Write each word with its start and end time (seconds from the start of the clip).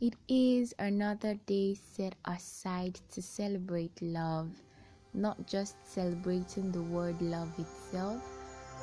It 0.00 0.14
is 0.28 0.76
another 0.78 1.34
day 1.46 1.74
set 1.74 2.14
aside 2.24 3.00
to 3.10 3.20
celebrate 3.20 4.00
love, 4.00 4.48
not 5.12 5.48
just 5.48 5.74
celebrating 5.84 6.70
the 6.70 6.82
word 6.82 7.20
love 7.20 7.50
itself, 7.58 8.22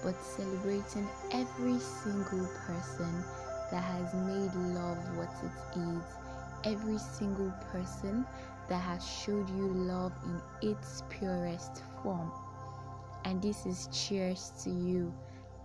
but 0.04 0.22
celebrating 0.22 1.08
every 1.32 1.80
single 1.80 2.46
person 2.68 3.24
that 3.72 3.82
has 3.82 4.14
made 4.14 4.54
love 4.76 4.98
what 5.16 5.32
it 5.42 5.80
is, 5.80 6.04
every 6.66 6.98
single 6.98 7.54
person 7.72 8.26
that 8.68 8.82
has 8.82 9.08
showed 9.08 9.50
you 9.52 9.70
love 9.70 10.12
in 10.26 10.70
its 10.72 11.04
purest 11.08 11.82
form. 12.04 12.30
And 13.24 13.42
this 13.42 13.66
is 13.66 13.88
cheers 13.94 14.52
to 14.66 14.70
you. 14.70 15.14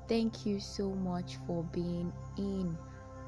Thank 0.06 0.46
you 0.46 0.60
so 0.60 0.90
much 0.90 1.38
for 1.44 1.64
being 1.72 2.12
in 2.38 2.78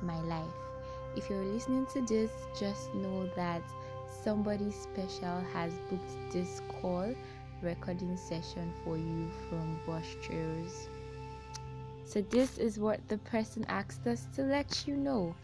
my 0.03 0.21
life. 0.21 0.72
If 1.17 1.29
you're 1.29 1.45
listening 1.45 1.87
to 1.93 2.01
this, 2.01 2.31
just 2.59 2.95
know 2.95 3.27
that 3.37 3.63
somebody 4.09 4.71
special 4.71 5.41
has 5.53 5.73
booked 5.91 6.33
this 6.33 6.63
call 6.81 7.15
recording 7.63 8.17
session 8.17 8.73
for 8.85 8.97
you 8.97 9.31
from 9.49 9.79
Bush 9.87 10.17
Trails. 10.23 10.89
So, 12.05 12.23
this 12.23 12.59
is 12.59 12.79
what 12.79 13.07
the 13.09 13.19
person 13.19 13.65
asked 13.69 14.07
us 14.07 14.27
to 14.35 14.43
let 14.43 14.87
you 14.87 14.97
know. 14.97 15.35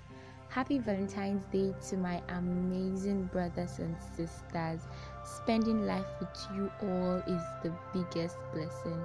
Happy 0.48 0.78
Valentine's 0.78 1.44
Day 1.52 1.74
to 1.88 1.96
my 1.96 2.22
amazing 2.28 3.24
brothers 3.26 3.78
and 3.78 3.94
sisters. 4.16 4.80
Spending 5.22 5.86
life 5.86 6.06
with 6.20 6.36
you 6.54 6.70
all 6.82 7.16
is 7.26 7.42
the 7.62 7.72
biggest 7.92 8.36
blessing. 8.52 9.00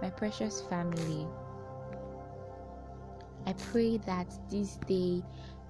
My 0.00 0.10
precious 0.10 0.60
family, 0.62 1.26
I 3.46 3.52
pray 3.54 3.96
that 3.98 4.26
this 4.48 4.76
day 4.86 5.22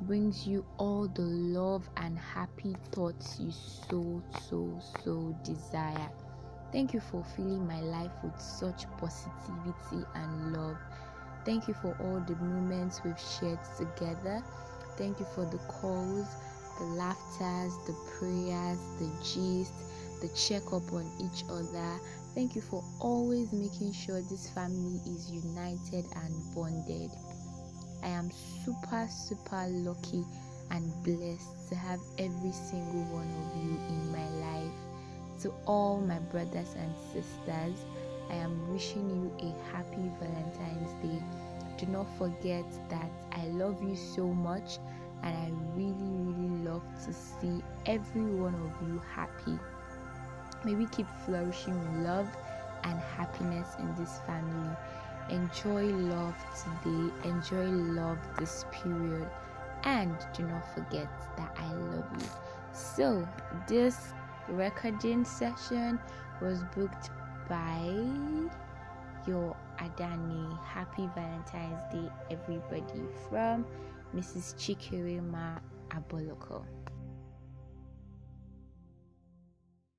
brings 0.02 0.46
you 0.46 0.64
all 0.78 1.08
the 1.08 1.22
love 1.22 1.88
and 1.96 2.18
happy 2.18 2.76
thoughts 2.92 3.38
you 3.40 3.50
so, 3.50 4.22
so, 4.48 4.78
so 5.04 5.34
desire. 5.44 6.10
Thank 6.72 6.92
you 6.94 7.00
for 7.00 7.24
filling 7.36 7.66
my 7.66 7.80
life 7.80 8.12
with 8.22 8.38
such 8.40 8.84
positivity 8.98 10.06
and 10.14 10.52
love. 10.56 10.76
Thank 11.44 11.66
you 11.66 11.74
for 11.74 11.96
all 12.00 12.20
the 12.20 12.36
moments 12.36 13.00
we've 13.04 13.18
shared 13.18 13.58
together. 13.76 14.42
Thank 14.96 15.18
you 15.20 15.26
for 15.34 15.44
the 15.46 15.58
calls, 15.66 16.26
the 16.78 16.84
laughters, 16.84 17.72
the 17.86 17.96
prayers, 18.18 18.78
the 18.98 19.10
gist, 19.22 19.74
the 20.20 20.28
check 20.36 20.62
up 20.72 20.92
on 20.92 21.10
each 21.20 21.44
other. 21.48 21.98
Thank 22.34 22.54
you 22.54 22.60
for 22.60 22.84
always 23.00 23.52
making 23.52 23.92
sure 23.92 24.20
this 24.22 24.50
family 24.50 25.00
is 25.06 25.30
united 25.30 26.04
and 26.16 26.54
bonded. 26.54 27.10
I 28.02 28.08
am 28.08 28.30
super, 28.30 29.08
super 29.10 29.66
lucky 29.68 30.24
and 30.70 30.92
blessed 31.04 31.68
to 31.68 31.74
have 31.74 32.00
every 32.18 32.52
single 32.52 33.04
one 33.14 33.26
of 33.26 33.64
you 33.64 33.78
in 33.88 34.12
my 34.12 34.28
life. 34.46 34.72
To 35.42 35.52
all 35.66 36.00
my 36.00 36.18
brothers 36.18 36.74
and 36.76 36.92
sisters, 37.12 37.84
I 38.30 38.34
am 38.34 38.72
wishing 38.72 39.08
you 39.10 39.48
a 39.48 39.72
happy 39.72 40.10
Valentine's 40.20 40.92
Day. 41.02 41.22
Do 41.78 41.86
not 41.86 42.06
forget 42.18 42.64
that 42.90 43.10
I 43.32 43.46
love 43.48 43.82
you 43.82 43.96
so 43.96 44.26
much 44.26 44.78
and 45.22 45.36
I 45.36 45.50
really, 45.76 45.94
really 45.94 46.64
love 46.64 46.82
to 47.06 47.12
see 47.12 47.62
every 47.86 48.24
one 48.24 48.54
of 48.54 48.88
you 48.88 49.00
happy. 49.14 49.58
May 50.64 50.74
we 50.74 50.86
keep 50.86 51.06
flourishing 51.24 51.78
with 51.78 52.06
love 52.06 52.28
and 52.84 52.98
happiness 53.16 53.68
in 53.78 53.94
this 53.94 54.18
family. 54.26 54.76
Enjoy 55.28 55.84
love 55.84 56.34
today, 56.54 57.12
enjoy 57.28 57.66
love 57.66 58.18
this 58.38 58.64
period, 58.72 59.28
and 59.84 60.16
do 60.34 60.42
not 60.44 60.74
forget 60.74 61.08
that 61.36 61.54
I 61.58 61.72
love 61.72 62.06
you. 62.18 62.26
So, 62.72 63.28
this 63.66 64.12
recording 64.48 65.24
session 65.24 65.98
was 66.40 66.62
booked 66.74 67.10
by 67.48 67.80
your 69.26 69.56
Adani. 69.78 70.58
Happy 70.64 71.08
Valentine's 71.14 71.92
Day, 71.92 72.10
everybody, 72.30 73.02
from 73.28 73.66
Mrs. 74.14 74.54
Chikirima 74.56 75.60
Aboloko. 75.90 76.64